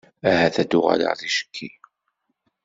[0.29, 1.69] Ahat ad d-uɣaleɣ ticki.